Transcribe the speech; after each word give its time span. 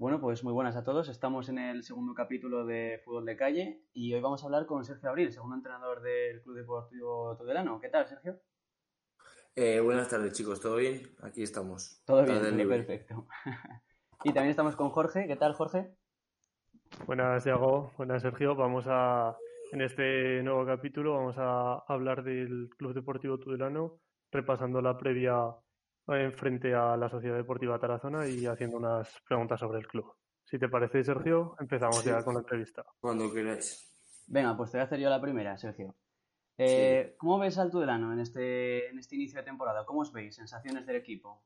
Bueno, 0.00 0.18
pues 0.18 0.42
muy 0.42 0.54
buenas 0.54 0.76
a 0.76 0.82
todos. 0.82 1.10
Estamos 1.10 1.50
en 1.50 1.58
el 1.58 1.82
segundo 1.82 2.14
capítulo 2.14 2.64
de 2.64 3.02
Fútbol 3.04 3.26
de 3.26 3.36
Calle 3.36 3.82
y 3.92 4.14
hoy 4.14 4.22
vamos 4.22 4.42
a 4.42 4.46
hablar 4.46 4.64
con 4.64 4.82
Sergio 4.82 5.10
Abril, 5.10 5.30
segundo 5.30 5.56
entrenador 5.56 6.00
del 6.00 6.40
Club 6.40 6.56
Deportivo 6.56 7.36
Tudelano. 7.36 7.78
¿Qué 7.78 7.90
tal, 7.90 8.06
Sergio? 8.08 8.40
Eh, 9.54 9.78
buenas 9.78 10.08
tardes, 10.08 10.32
chicos. 10.32 10.58
¿Todo 10.58 10.76
bien? 10.76 11.02
Aquí 11.20 11.42
estamos. 11.42 12.02
Todo 12.06 12.24
bien, 12.24 12.66
perfecto. 12.66 13.26
y 14.24 14.32
también 14.32 14.48
estamos 14.48 14.74
con 14.74 14.88
Jorge. 14.88 15.26
¿Qué 15.26 15.36
tal, 15.36 15.52
Jorge? 15.52 15.94
Buenas, 17.04 17.44
Diego. 17.44 17.92
Buenas, 17.98 18.22
Sergio. 18.22 18.54
Vamos 18.54 18.86
a, 18.88 19.36
en 19.70 19.82
este 19.82 20.42
nuevo 20.42 20.64
capítulo, 20.64 21.12
vamos 21.12 21.36
a 21.36 21.74
hablar 21.86 22.24
del 22.24 22.70
Club 22.78 22.94
Deportivo 22.94 23.38
Tudelano, 23.38 24.00
repasando 24.32 24.80
la 24.80 24.96
previa 24.96 25.54
en 26.18 26.32
frente 26.32 26.74
a 26.74 26.96
la 26.96 27.08
Sociedad 27.08 27.36
Deportiva 27.36 27.78
Tarazona 27.78 28.26
y 28.26 28.46
haciendo 28.46 28.76
unas 28.76 29.08
preguntas 29.26 29.60
sobre 29.60 29.78
el 29.78 29.86
club. 29.86 30.12
Si 30.44 30.58
te 30.58 30.68
parece, 30.68 31.04
Sergio, 31.04 31.54
empezamos 31.60 32.02
ya 32.04 32.24
con 32.24 32.34
la 32.34 32.40
entrevista. 32.40 32.84
Cuando 33.00 33.32
queráis. 33.32 33.86
Venga, 34.26 34.56
pues 34.56 34.70
te 34.70 34.78
voy 34.78 34.82
a 34.82 34.84
hacer 34.84 35.00
yo 35.00 35.08
la 35.08 35.20
primera, 35.20 35.56
Sergio. 35.56 35.94
Eh, 36.58 37.14
¿Cómo 37.16 37.38
ves 37.38 37.56
al 37.58 37.70
Tudelano 37.70 38.12
en 38.12 38.20
este, 38.20 38.88
en 38.88 38.98
este 38.98 39.16
inicio 39.16 39.38
de 39.38 39.44
temporada? 39.44 39.84
¿Cómo 39.86 40.00
os 40.00 40.12
veis? 40.12 40.34
¿Sensaciones 40.34 40.86
del 40.86 40.96
equipo? 40.96 41.42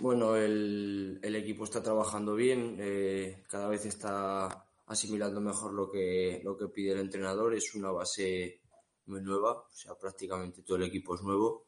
Bueno, 0.00 0.36
el, 0.36 1.20
equipo 1.22 1.64
está 1.64 1.82
trabajando 1.82 2.34
bien, 2.36 2.76
eh, 2.78 3.42
cada 3.48 3.68
vez 3.68 3.84
está 3.86 4.66
asimilando 4.86 5.40
mejor 5.40 5.72
lo 5.72 5.90
que, 5.90 6.40
lo 6.44 6.56
que 6.56 6.68
pide 6.68 6.92
el 6.92 7.00
entrenador. 7.00 7.54
Es 7.54 7.74
una 7.74 7.90
base 7.90 8.60
muy 9.06 9.20
nueva, 9.20 9.52
o 9.52 9.72
sea, 9.72 9.94
prácticamente 9.94 10.62
todo 10.62 10.76
el 10.76 10.84
equipo 10.84 11.14
es 11.16 11.22
nuevo. 11.22 11.67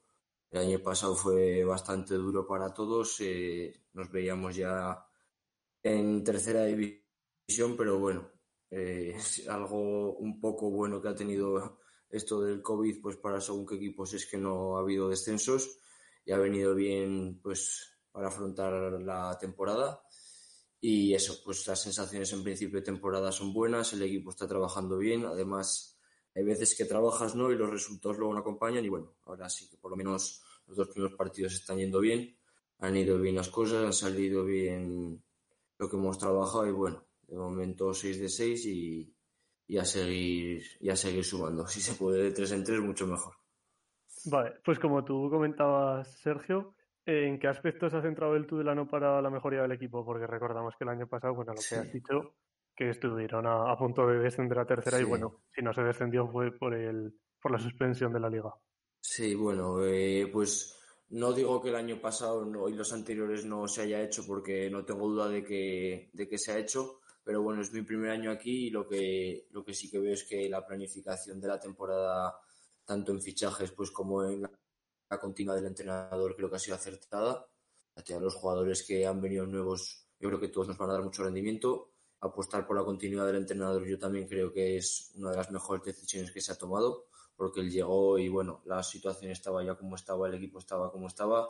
El 0.51 0.61
año 0.61 0.83
pasado 0.83 1.15
fue 1.15 1.63
bastante 1.65 2.15
duro 2.15 2.47
para 2.47 2.75
todos. 2.75 3.21
Eh, 3.21 3.85
nos 3.93 4.11
veíamos 4.11 4.57
ya 4.57 5.07
en 5.83 6.25
tercera 6.25 6.65
división, 6.65 7.77
pero 7.77 7.99
bueno, 8.01 8.31
eh, 8.71 9.13
es 9.17 9.49
algo 9.49 10.15
un 10.17 10.41
poco 10.41 10.71
bueno 10.71 11.01
que 11.01 11.09
ha 11.09 11.15
tenido 11.15 11.79
esto 12.09 12.41
del 12.41 12.63
COVID, 12.63 13.01
pues 13.01 13.17
para 13.17 13.41
según 13.41 13.65
qué 13.67 13.77
equipos 13.77 14.13
es 14.15 14.27
que 14.27 14.37
no 14.37 14.77
ha 14.77 14.81
habido 14.81 15.09
descensos 15.09 15.79
y 16.25 16.33
ha 16.33 16.39
venido 16.39 16.75
bien 16.75 17.41
pues 17.41 17.99
para 18.11 18.29
afrontar 18.29 18.73
la 19.01 19.39
temporada. 19.39 20.03
Y 20.81 21.15
eso, 21.15 21.41
pues 21.45 21.67
las 21.69 21.81
sensaciones 21.81 22.33
en 22.33 22.43
principio 22.43 22.81
de 22.81 22.85
temporada 22.85 23.31
son 23.31 23.53
buenas, 23.53 23.93
el 23.93 24.03
equipo 24.03 24.31
está 24.31 24.49
trabajando 24.49 24.97
bien, 24.97 25.27
además 25.27 26.00
hay 26.35 26.45
veces 26.45 26.77
que 26.77 26.85
trabajas, 26.85 27.35
¿no? 27.35 27.51
Y 27.51 27.57
los 27.57 27.71
resultados 27.71 28.19
luego 28.19 28.35
no 28.35 28.41
acompañan 28.41 28.85
y 28.85 28.89
bueno, 28.89 29.15
ahora 29.25 29.49
sí 29.49 29.69
que 29.69 29.77
por 29.77 29.91
lo 29.91 29.97
menos 29.97 30.43
los 30.67 30.77
dos 30.77 30.89
primeros 30.89 31.17
partidos 31.17 31.55
están 31.55 31.79
yendo 31.79 32.01
bien, 32.01 32.37
han 32.79 32.97
ido 32.97 33.19
bien 33.19 33.37
las 33.37 33.49
cosas, 33.49 33.85
han 33.85 33.93
salido 33.93 34.45
bien 34.45 35.23
lo 35.79 35.89
que 35.89 35.97
hemos 35.97 36.19
trabajado 36.19 36.67
y 36.67 36.73
bueno, 36.73 37.05
de 37.27 37.37
momento 37.37 37.93
6 37.93 38.21
de 38.21 38.29
6 38.29 38.67
y, 38.67 39.15
y, 39.67 39.79
a 39.79 39.85
seguir, 39.85 40.63
y 40.81 40.91
a 40.91 40.97
seguir 40.97 41.25
sumando. 41.25 41.67
Si 41.67 41.81
se 41.81 41.95
puede 41.95 42.23
de 42.23 42.31
3 42.33 42.53
en 42.53 42.65
3, 42.65 42.81
mucho 42.81 43.07
mejor. 43.07 43.35
Vale, 44.27 44.55
pues 44.65 44.79
como 44.79 45.05
tú 45.05 45.29
comentabas, 45.31 46.09
Sergio, 46.21 46.75
¿en 47.07 47.39
qué 47.39 47.49
aspectos 47.49 47.95
ha 47.95 48.03
centrado 48.03 48.37
el 48.37 48.47
Tudelano 48.47 48.87
para 48.87 49.23
la 49.23 49.31
mejoría 49.31 49.63
del 49.63 49.73
equipo? 49.73 50.05
Porque 50.05 50.27
recordamos 50.27 50.75
que 50.77 50.85
el 50.85 50.91
año 50.91 51.07
pasado, 51.07 51.35
bueno, 51.35 51.55
lo 51.55 51.61
que 51.67 51.75
has 51.75 51.93
dicho, 51.93 52.35
que 52.77 52.91
estuvieron 52.91 53.47
a, 53.47 53.77
punto 53.77 54.07
de 54.07 54.19
descender 54.19 54.59
a 54.59 54.67
tercera 54.67 55.01
y 55.01 55.05
bueno, 55.05 55.43
si 55.55 55.63
no 55.63 55.73
se 55.73 55.83
descendió 55.83 56.29
fue 56.29 56.51
por 56.53 56.75
el 56.75 57.15
por 57.41 57.53
la 57.53 57.59
suspensión 57.59 58.13
de 58.13 58.21
la 58.21 58.29
liga. 58.29 58.55
Sí, 59.01 59.35
bueno, 59.35 59.83
eh, 59.85 60.29
pues 60.33 60.79
no 61.11 61.33
digo 61.33 61.61
que 61.61 61.71
el 61.71 61.77
año 61.77 62.01
pasado 62.01 62.69
y 62.69 62.75
los 62.75 62.93
anteriores 62.93 63.45
no 63.45 63.67
se 63.67 63.83
haya 63.83 64.03
hecho 64.03 64.25
porque 64.27 64.71
no 64.71 64.85
tengo 64.85 65.09
duda 65.09 65.29
de 65.29 65.43
que, 65.43 66.11
de 66.13 66.29
que 66.29 66.39
se 66.39 66.53
ha 66.53 66.59
hecho, 66.59 67.01
pero 67.25 67.43
bueno, 67.43 67.63
es 67.63 67.73
mi 67.73 67.83
primer 67.83 68.11
año 68.11 68.31
aquí 68.31 68.67
y 68.67 68.71
lo 68.71 68.87
que, 68.87 69.47
lo 69.51 69.65
que 69.65 69.75
sí 69.75 69.91
que 69.91 69.99
veo 69.99 70.13
es 70.13 70.25
que 70.25 70.49
la 70.49 70.67
planificación 70.67 71.41
de 71.41 71.49
la 71.49 71.59
temporada, 71.59 72.39
tanto 72.85 73.13
en 73.13 73.23
fichajes 73.23 73.73
pues 73.73 73.91
como 73.91 74.25
en 74.25 74.43
la 74.43 75.19
continua 75.19 75.55
del 75.55 75.67
entrenador, 75.67 76.37
creo 76.37 76.51
que 76.51 76.57
ha 76.57 76.61
sido 76.61 76.77
acertada. 76.77 77.47
A 77.97 78.21
los 78.21 78.35
jugadores 78.37 78.85
que 78.87 79.05
han 79.05 79.21
venido 79.21 79.45
nuevos, 79.45 80.07
yo 80.19 80.29
creo 80.29 80.41
que 80.41 80.49
todos 80.49 80.69
nos 80.69 80.79
van 80.79 80.91
a 80.91 80.93
dar 80.95 81.03
mucho 81.03 81.23
rendimiento 81.23 81.91
apostar 82.21 82.67
por 82.67 82.77
la 82.77 82.85
continuidad 82.85 83.27
del 83.27 83.37
entrenador 83.37 83.87
yo 83.87 83.99
también 83.99 84.29
creo 84.29 84.53
que 84.53 84.77
es 84.77 85.13
una 85.17 85.31
de 85.31 85.37
las 85.37 85.51
mejores 85.51 85.85
decisiones 85.85 86.31
que 86.31 86.41
se 86.41 86.53
ha 86.53 86.59
tomado 86.59 87.07
porque 87.37 87.61
él 87.61 87.71
llegó 87.71 88.19
y 88.19 88.29
bueno, 88.29 88.61
la 88.67 88.83
situación 88.83 89.31
estaba 89.31 89.65
ya 89.65 89.75
como 89.75 89.97
estaba, 89.97 90.29
el 90.29 90.35
equipo 90.35 90.59
estaba 90.59 90.93
como 90.93 91.07
estaba, 91.07 91.49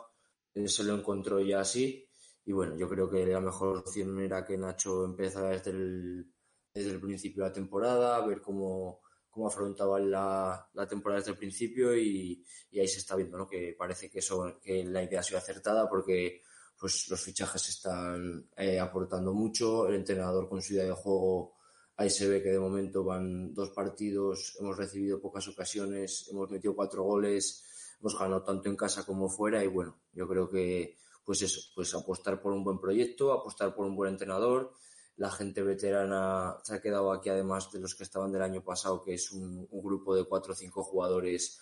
él 0.53 0.69
se 0.69 0.85
lo 0.85 0.95
encontró 0.95 1.41
ya 1.41 1.59
así 1.59 2.07
y 2.45 2.53
bueno, 2.53 2.77
yo 2.77 2.87
creo 2.87 3.09
que 3.09 3.25
la 3.25 3.41
mejor 3.41 3.79
opción 3.79 4.17
era 4.21 4.45
que 4.45 4.57
Nacho 4.57 5.03
empezara 5.03 5.49
desde 5.49 5.71
el, 5.71 6.31
desde 6.73 6.91
el 6.91 7.01
principio 7.01 7.43
de 7.43 7.49
la 7.49 7.53
temporada, 7.53 8.25
ver 8.25 8.41
cómo, 8.41 9.01
cómo 9.29 9.47
afrontaba 9.47 9.99
la, 9.99 10.69
la, 10.73 10.87
temporada 10.87 11.19
desde 11.19 11.31
el 11.31 11.37
principio 11.37 11.93
y, 11.95 12.43
y, 12.71 12.79
ahí 12.79 12.87
se 12.87 12.99
está 12.99 13.17
viendo 13.17 13.37
¿no? 13.37 13.47
que 13.47 13.75
parece 13.77 14.09
que, 14.09 14.19
eso, 14.19 14.59
que 14.61 14.85
la 14.85 15.03
idea 15.03 15.19
ha 15.19 15.23
sido 15.23 15.39
acertada 15.39 15.89
porque 15.89 16.41
pues 16.81 17.07
los 17.11 17.21
fichajes 17.21 17.69
están 17.69 18.49
eh, 18.57 18.79
aportando 18.79 19.35
mucho, 19.35 19.87
el 19.87 19.93
entrenador 19.93 20.49
con 20.49 20.63
su 20.63 20.73
idea 20.73 20.85
de 20.85 20.93
juego, 20.93 21.53
ahí 21.95 22.09
se 22.09 22.27
ve 22.27 22.41
que 22.41 22.49
de 22.49 22.59
momento 22.59 23.03
van 23.03 23.53
dos 23.53 23.69
partidos, 23.69 24.57
hemos 24.59 24.75
recibido 24.75 25.21
pocas 25.21 25.47
ocasiones, 25.47 26.27
hemos 26.31 26.49
metido 26.49 26.75
cuatro 26.75 27.03
goles, 27.03 27.63
hemos 27.99 28.17
ganado 28.17 28.41
tanto 28.41 28.67
en 28.67 28.75
casa 28.75 29.05
como 29.05 29.29
fuera 29.29 29.63
y 29.63 29.67
bueno, 29.67 29.95
yo 30.11 30.27
creo 30.27 30.49
que 30.49 30.97
pues 31.23 31.43
eso, 31.43 31.61
pues 31.75 31.93
apostar 31.93 32.41
por 32.41 32.51
un 32.51 32.63
buen 32.63 32.79
proyecto, 32.79 33.31
apostar 33.31 33.75
por 33.75 33.85
un 33.85 33.95
buen 33.95 34.13
entrenador, 34.13 34.73
la 35.17 35.29
gente 35.29 35.61
veterana 35.61 36.57
se 36.63 36.73
ha 36.73 36.81
quedado 36.81 37.11
aquí 37.11 37.29
además 37.29 37.71
de 37.71 37.79
los 37.79 37.93
que 37.93 38.05
estaban 38.05 38.31
del 38.31 38.41
año 38.41 38.63
pasado, 38.63 39.03
que 39.03 39.13
es 39.13 39.31
un, 39.31 39.67
grupo 39.71 40.15
de 40.15 40.23
cuatro 40.23 40.53
o 40.53 40.55
cinco 40.55 40.83
jugadores 40.83 41.59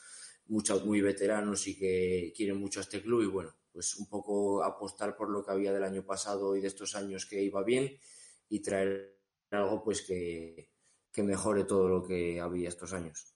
muchos 0.47 0.85
muy 0.85 1.01
veteranos 1.01 1.67
y 1.67 1.77
que 1.77 2.31
quieren 2.33 2.57
mucho 2.57 2.79
a 2.79 2.83
este 2.83 3.01
club 3.01 3.21
y 3.21 3.27
bueno, 3.27 3.53
pues 3.71 3.95
un 3.97 4.07
poco 4.07 4.63
apostar 4.63 5.15
por 5.15 5.29
lo 5.29 5.43
que 5.43 5.51
había 5.51 5.73
del 5.73 5.83
año 5.83 6.03
pasado 6.03 6.55
y 6.55 6.61
de 6.61 6.67
estos 6.67 6.95
años 6.95 7.25
que 7.25 7.41
iba 7.41 7.63
bien 7.63 7.97
y 8.49 8.61
traer 8.61 9.19
algo 9.51 9.83
pues 9.83 10.05
que, 10.05 10.69
mejore 11.23 11.65
todo 11.65 11.89
lo 11.89 12.07
que 12.07 12.39
había 12.39 12.69
estos 12.69 12.93
años. 12.93 13.35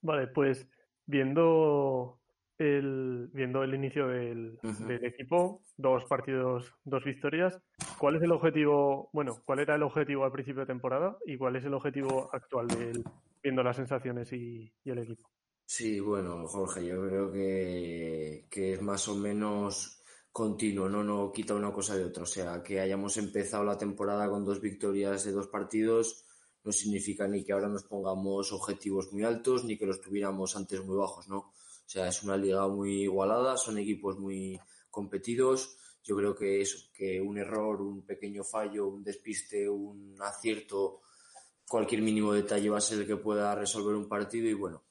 Vale, 0.00 0.28
pues 0.28 0.66
viendo 1.04 2.20
el, 2.56 3.28
viendo 3.34 3.62
el 3.62 3.74
inicio 3.74 4.08
del, 4.08 4.58
equipo, 5.02 5.62
dos 5.76 6.06
partidos, 6.06 6.72
dos 6.84 7.04
victorias, 7.04 7.60
¿cuál 7.98 8.16
es 8.16 8.22
el 8.22 8.32
objetivo, 8.32 9.10
bueno, 9.12 9.42
cuál 9.44 9.58
era 9.58 9.74
el 9.74 9.82
objetivo 9.82 10.24
al 10.24 10.32
principio 10.32 10.60
de 10.62 10.68
temporada 10.68 11.18
y 11.26 11.36
cuál 11.36 11.56
es 11.56 11.66
el 11.66 11.74
objetivo 11.74 12.30
actual 12.32 12.68
del, 12.68 13.04
viendo 13.42 13.62
las 13.62 13.76
sensaciones 13.76 14.32
y 14.32 14.72
el 14.86 14.98
equipo? 14.98 15.28
Sí, 15.66 16.00
bueno, 16.00 16.46
Jorge, 16.46 16.86
yo 16.86 17.06
creo 17.06 17.32
que, 17.32 18.46
que 18.50 18.74
es 18.74 18.82
más 18.82 19.08
o 19.08 19.14
menos 19.16 20.00
continuo, 20.32 20.88
¿no? 20.88 21.02
No 21.02 21.32
quita 21.32 21.54
una 21.54 21.72
cosa 21.72 21.96
de 21.96 22.04
otra. 22.04 22.22
O 22.22 22.26
sea, 22.26 22.62
que 22.62 22.80
hayamos 22.80 23.16
empezado 23.16 23.64
la 23.64 23.76
temporada 23.78 24.28
con 24.28 24.44
dos 24.44 24.60
victorias 24.60 25.24
de 25.24 25.32
dos 25.32 25.48
partidos 25.48 26.24
no 26.64 26.72
significa 26.72 27.28
ni 27.28 27.44
que 27.44 27.52
ahora 27.52 27.68
nos 27.68 27.84
pongamos 27.84 28.52
objetivos 28.52 29.12
muy 29.12 29.22
altos 29.22 29.64
ni 29.64 29.78
que 29.78 29.86
los 29.86 30.00
tuviéramos 30.00 30.56
antes 30.56 30.84
muy 30.84 30.96
bajos, 30.96 31.28
¿no? 31.28 31.38
O 31.38 31.88
sea, 31.88 32.08
es 32.08 32.22
una 32.24 32.36
liga 32.36 32.66
muy 32.68 33.02
igualada, 33.02 33.56
son 33.56 33.78
equipos 33.78 34.18
muy 34.18 34.58
competidos. 34.90 35.76
Yo 36.02 36.16
creo 36.16 36.34
que 36.34 36.60
eso, 36.60 36.78
que 36.92 37.20
un 37.20 37.38
error, 37.38 37.80
un 37.82 38.02
pequeño 38.02 38.42
fallo, 38.44 38.88
un 38.88 39.04
despiste, 39.04 39.68
un 39.68 40.16
acierto, 40.20 41.02
cualquier 41.68 42.02
mínimo 42.02 42.32
detalle 42.32 42.70
va 42.70 42.78
a 42.78 42.80
ser 42.80 43.00
el 43.00 43.06
que 43.06 43.16
pueda 43.16 43.54
resolver 43.54 43.94
un 43.94 44.08
partido 44.08 44.48
y 44.48 44.54
bueno, 44.54 44.82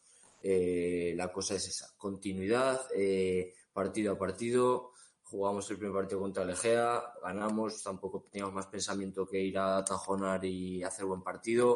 eh, 0.47 1.15
la 1.15 1.31
cosa 1.31 1.55
es 1.55 1.67
esa, 1.67 1.89
continuidad, 1.97 2.79
eh, 2.95 3.55
partido 3.73 4.13
a 4.13 4.19
partido. 4.19 4.91
Jugamos 5.23 5.67
el 5.71 5.77
primer 5.77 5.95
partido 5.95 6.21
contra 6.21 6.43
el 6.43 6.51
Egea, 6.51 7.01
ganamos, 7.23 7.81
tampoco 7.81 8.27
teníamos 8.31 8.53
más 8.53 8.67
pensamiento 8.67 9.25
que 9.25 9.41
ir 9.41 9.57
a 9.57 9.83
Tajonar 9.83 10.45
y 10.45 10.83
hacer 10.83 11.05
buen 11.05 11.23
partido. 11.23 11.75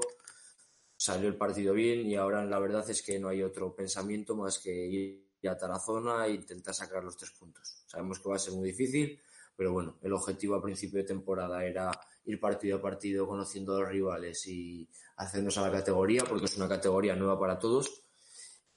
Salió 0.95 1.27
el 1.29 1.35
partido 1.35 1.73
bien 1.73 2.05
y 2.05 2.15
ahora 2.15 2.45
la 2.45 2.59
verdad 2.59 2.87
es 2.87 3.01
que 3.01 3.17
no 3.17 3.29
hay 3.29 3.41
otro 3.41 3.75
pensamiento 3.75 4.35
más 4.35 4.59
que 4.59 4.71
ir 4.71 5.49
a 5.49 5.57
Tarazona 5.57 6.27
e 6.27 6.33
intentar 6.33 6.75
sacar 6.75 7.03
los 7.03 7.17
tres 7.17 7.31
puntos. 7.31 7.83
Sabemos 7.87 8.19
que 8.19 8.29
va 8.29 8.35
a 8.35 8.39
ser 8.39 8.53
muy 8.53 8.69
difícil, 8.69 9.19
pero 9.55 9.73
bueno, 9.73 9.97
el 10.03 10.13
objetivo 10.13 10.53
a 10.53 10.61
principio 10.61 10.99
de 10.99 11.07
temporada 11.07 11.65
era 11.65 11.89
ir 12.25 12.39
partido 12.39 12.77
a 12.77 12.81
partido 12.83 13.27
conociendo 13.27 13.75
a 13.75 13.79
los 13.79 13.89
rivales 13.89 14.45
y 14.45 14.87
hacernos 15.15 15.57
a 15.57 15.63
la 15.63 15.71
categoría, 15.71 16.23
porque 16.23 16.45
es 16.45 16.55
una 16.55 16.69
categoría 16.69 17.15
nueva 17.15 17.39
para 17.39 17.57
todos. 17.57 18.05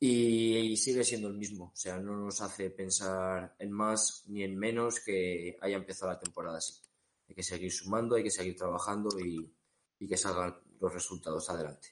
Y, 0.05 0.77
sigue 0.79 1.05
siendo 1.05 1.29
el 1.29 1.35
mismo, 1.35 1.67
o 1.67 1.77
sea, 1.77 1.97
no 2.01 2.17
nos 2.17 2.41
hace 2.41 2.71
pensar 2.71 3.55
en 3.57 3.71
más 3.71 4.25
ni 4.27 4.43
en 4.43 4.59
menos 4.59 4.99
que 4.99 5.57
haya 5.61 5.77
empezado 5.77 6.11
la 6.11 6.19
temporada 6.19 6.59
así. 6.59 6.75
Hay 7.29 7.37
que 7.37 7.45
seguir 7.45 7.71
sumando, 7.71 8.17
hay 8.17 8.25
que 8.25 8.31
seguir 8.33 8.57
trabajando 8.57 9.11
y, 9.21 9.55
que 10.05 10.17
salgan 10.17 10.57
los 10.81 10.93
resultados 10.93 11.49
adelante. 11.51 11.91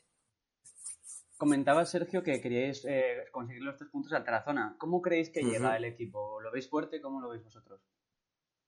Comentaba 1.37 1.87
Sergio 1.87 2.25
que 2.25 2.41
queríais 2.41 2.85
eh, 2.85 3.29
conseguir 3.31 3.63
los 3.63 3.77
tres 3.77 3.89
puntos 3.89 4.13
al 4.13 4.25
Tarazona. 4.25 4.75
¿Cómo 4.77 5.01
creéis 5.01 5.31
que 5.31 5.45
llega 5.45 5.77
el 5.77 5.85
equipo? 5.85 6.41
¿Lo 6.41 6.51
veis 6.51 6.69
fuerte? 6.69 7.01
¿Cómo 7.01 7.21
lo 7.21 7.29
veis 7.29 7.45
vosotros? 7.45 7.81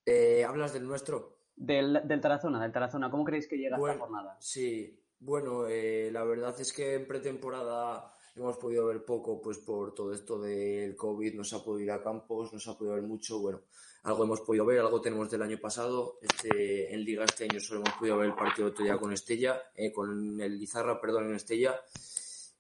Eh, 0.07 0.45
¿Hablas 0.45 0.73
del 0.73 0.87
nuestro? 0.87 1.41
Del, 1.57 2.07
del, 2.07 2.21
Tarazona, 2.21 2.63
del 2.63 2.71
Tarazona. 2.71 3.11
¿Cómo 3.11 3.25
creéis 3.25 3.49
que 3.49 3.57
llega 3.57 3.77
esta 3.77 3.99
jornada? 3.99 4.37
Sí, 4.39 5.05
bueno, 5.19 5.67
eh, 5.67 6.11
la 6.13 6.23
verdad 6.23 6.55
es 6.61 6.73
que 6.73 6.95
en 6.95 7.09
pretemporada 7.09 8.15
hemos 8.35 8.57
podido 8.57 8.87
ver 8.87 9.05
poco, 9.05 9.41
pues 9.41 9.59
por 9.59 9.95
todo 9.95 10.13
esto 10.13 10.41
del 10.41 10.97
COVID, 10.97 11.35
no 11.35 11.45
se 11.45 11.57
ha 11.57 11.59
podido 11.59 11.85
ir 11.85 11.91
a 11.93 12.03
campos, 12.03 12.53
no 12.53 12.59
se 12.59 12.71
ha 12.71 12.75
podido 12.75 12.95
ver 12.95 13.03
mucho, 13.03 13.39
bueno, 13.39 13.63
algo 14.05 14.25
hemos 14.25 14.41
podido 14.41 14.65
ver, 14.65 14.81
algo 14.81 15.01
tenemos 15.01 15.31
del 15.31 15.43
año 15.43 15.59
pasado, 15.61 16.19
este, 16.21 16.93
en 16.93 17.05
Liga 17.05 17.25
este 17.25 17.45
año 17.45 17.61
solo 17.61 17.81
hemos 17.81 17.99
podido 17.99 18.19
ver 18.19 18.29
el 18.29 18.35
partido 18.35 18.69
otro 18.69 19.01
con 19.01 19.13
Estella, 19.13 19.63
eh, 19.75 19.93
con 19.93 20.41
el 20.41 20.59
Lizarra, 20.59 21.01
perdón, 21.01 21.29
en 21.29 21.37
Estella, 21.37 21.79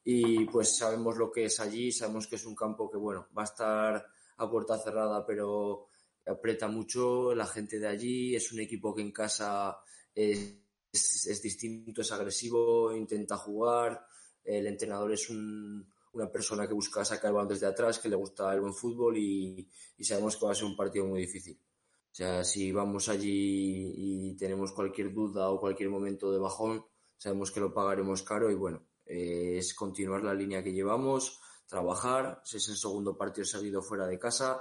y 0.05 0.45
pues 0.47 0.77
sabemos 0.77 1.17
lo 1.17 1.31
que 1.31 1.45
es 1.45 1.59
allí, 1.61 1.91
sabemos 1.91 2.27
que 2.27 2.37
es 2.37 2.45
un 2.45 2.55
campo 2.55 2.91
que, 2.91 2.99
bueno, 2.99 3.29
va 3.37 3.43
a 3.43 3.47
estar 3.47 4.07
a 4.37 4.51
puerta 4.51 4.79
cerrada, 4.79 5.25
pero 5.25 5.87
aprieta 6.27 6.69
mucho 6.69 7.35
la 7.35 7.47
gente 7.47 7.79
de 7.79 7.89
allí, 7.89 8.37
es 8.37 8.53
un 8.53 8.61
equipo 8.61 8.95
que 8.95 9.03
en 9.03 9.13
casa 9.13 9.79
es, 10.15 10.57
es 10.93 11.43
distinto, 11.43 12.03
es 12.03 12.13
agresivo, 12.13 12.95
intenta 12.95 13.37
jugar, 13.37 14.05
el 14.45 14.67
entrenador 14.67 15.13
es 15.13 15.31
una 15.31 16.31
persona 16.31 16.67
que 16.67 16.75
busca 16.75 17.05
sacar 17.05 17.29
el 17.29 17.35
balón 17.35 17.49
desde 17.49 17.67
atrás, 17.67 17.99
que 17.99 18.09
le 18.09 18.17
gusta 18.17 18.53
el 18.53 18.61
buen 18.61 18.75
fútbol 18.75 19.17
y, 19.17 19.69
sabemos 20.01 20.37
que 20.37 20.47
va 20.47 20.53
a 20.53 20.55
ser 20.55 20.65
un 20.65 20.77
partido 20.77 21.07
muy 21.07 21.21
difícil. 21.21 21.59
O 21.59 22.15
sea, 22.15 22.45
si 22.45 22.73
vamos 22.73 23.09
allí 23.09 23.95
y 23.97 24.37
tenemos 24.37 24.73
cualquier 24.73 25.13
duda 25.13 25.49
o 25.51 25.61
cualquier 25.61 25.89
momento 25.89 26.31
de 26.31 26.39
bajón, 26.39 26.85
sabemos 27.17 27.51
que 27.51 27.61
lo 27.61 27.73
pagaremos 27.73 28.23
caro 28.23 28.51
y 28.51 28.55
bueno, 28.55 28.85
eh, 29.07 29.57
es 29.59 29.73
continuar 29.75 30.23
la 30.23 30.35
línea 30.35 30.63
que 30.63 30.73
llevamos, 30.73 31.41
trabajar, 31.67 32.43
si 32.45 32.59
es 32.59 32.69
el 32.69 32.77
segundo 32.77 33.17
partido 33.17 33.47
seguido 33.47 33.81
fuera 33.81 34.07
de 34.07 34.19
casa 34.19 34.61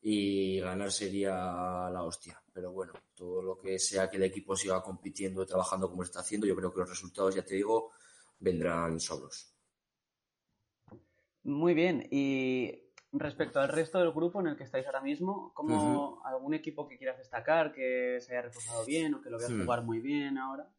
y 0.00 0.60
ganar 0.60 0.90
sería 0.92 1.34
la 1.90 2.02
hostia. 2.04 2.40
Pero 2.52 2.72
bueno, 2.72 2.92
todo 3.14 3.42
lo 3.42 3.58
que 3.58 3.78
sea 3.78 4.08
que 4.08 4.16
el 4.16 4.22
equipo 4.22 4.56
siga 4.56 4.82
compitiendo, 4.82 5.44
trabajando 5.44 5.90
como 5.90 6.04
está 6.04 6.20
haciendo, 6.20 6.46
yo 6.46 6.56
creo 6.56 6.72
que 6.72 6.80
los 6.80 6.88
resultados, 6.88 7.34
ya 7.34 7.44
te 7.44 7.56
digo, 7.56 7.92
vendrán 8.38 9.00
solos. 9.00 9.54
Muy 11.44 11.74
bien, 11.74 12.06
y 12.10 12.88
respecto 13.12 13.60
al 13.60 13.68
resto 13.68 13.98
del 13.98 14.12
grupo 14.12 14.40
en 14.40 14.48
el 14.48 14.56
que 14.56 14.64
estáis 14.64 14.86
ahora 14.86 15.00
mismo, 15.00 15.52
¿como 15.54 16.22
algún 16.24 16.54
equipo 16.54 16.86
que 16.86 16.98
quieras 16.98 17.18
destacar, 17.18 17.72
que 17.72 18.18
se 18.20 18.32
haya 18.32 18.42
reforzado 18.42 18.84
bien 18.84 19.14
o 19.14 19.22
que 19.22 19.30
lo 19.30 19.38
veas 19.38 19.50
hmm. 19.50 19.62
jugar 19.62 19.82
muy 19.82 20.00
bien 20.00 20.36
ahora? 20.36 20.70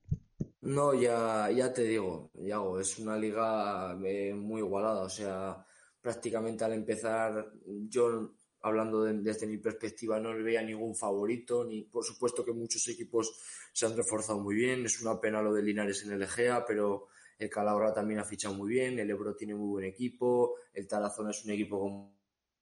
No, 0.61 0.93
ya, 0.93 1.49
ya 1.49 1.73
te 1.73 1.83
digo, 1.83 2.31
Yago, 2.35 2.79
es 2.79 2.99
una 2.99 3.17
liga 3.17 3.97
eh, 4.03 4.33
muy 4.33 4.61
igualada, 4.61 5.01
o 5.01 5.09
sea, 5.09 5.65
prácticamente 6.01 6.65
al 6.65 6.73
empezar, 6.73 7.51
yo 7.65 8.33
hablando 8.61 9.03
desde 9.03 9.47
mi 9.47 9.57
perspectiva, 9.57 10.19
no 10.19 10.33
le 10.33 10.43
veía 10.43 10.61
ningún 10.61 10.95
favorito, 10.95 11.63
ni 11.63 11.83
por 11.83 12.03
supuesto 12.03 12.43
que 12.43 12.51
muchos 12.51 12.87
equipos 12.89 13.39
se 13.71 13.85
han 13.85 13.95
reforzado 13.95 14.39
muy 14.39 14.55
bien, 14.55 14.85
es 14.85 15.01
una 15.01 15.19
pena 15.19 15.41
lo 15.41 15.53
de 15.53 15.63
Linares 15.63 16.03
en 16.03 16.11
el 16.11 16.23
Egea, 16.23 16.65
pero 16.65 17.07
el 17.39 17.49
Calahorra 17.49 17.93
también 17.93 18.19
ha 18.19 18.25
fichado 18.25 18.53
muy 18.53 18.69
bien, 18.69 18.99
el 18.99 19.09
Ebro 19.09 19.33
tiene 19.33 19.55
muy 19.55 19.69
buen 19.69 19.85
equipo, 19.85 20.57
el 20.73 20.85
Tarazona 20.85 21.31
es 21.31 21.45
un 21.45 21.51
equipo 21.51 21.79
con 21.79 22.13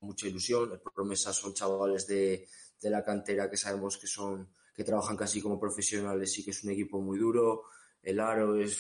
mucha 0.02 0.28
ilusión, 0.28 0.72
el 0.72 0.80
Promesa 0.80 1.34
son 1.34 1.56
chavales 1.56 2.06
de, 2.06 2.48
la 2.82 3.04
cantera 3.04 3.50
que 3.50 3.58
sabemos 3.58 3.98
que 3.98 4.06
son 4.06 4.54
que 4.76 4.84
trabajan 4.84 5.18
casi 5.18 5.42
como 5.42 5.60
profesionales 5.60 6.38
y 6.38 6.46
que 6.46 6.52
es 6.52 6.64
un 6.64 6.70
equipo 6.70 7.02
muy 7.02 7.18
duro, 7.18 7.64
el 8.04 8.20
Aro 8.20 8.56
es 8.56 8.78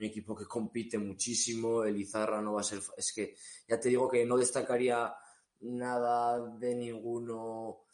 un 0.00 0.04
equipo 0.04 0.34
que 0.34 0.46
compite 0.46 0.98
muchísimo, 0.98 1.84
el 1.84 1.96
Izarra 1.96 2.42
no 2.42 2.54
va 2.54 2.62
a 2.62 2.64
ser, 2.64 2.80
es 2.96 3.12
que 3.12 3.36
ya 3.68 3.78
te 3.78 3.88
digo 3.88 4.10
que 4.10 4.26
no 4.26 4.36
destacaría 4.36 5.14
nada 5.60 6.44
de 6.58 6.74
ninguno 6.74 7.84